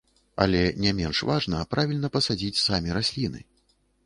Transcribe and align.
Але 0.45 0.61
не 0.85 0.93
менш 0.99 1.21
важна 1.31 1.59
правільна 1.75 2.13
пасадзіць 2.17 2.61
самі 2.65 2.89
расліны. 2.97 3.49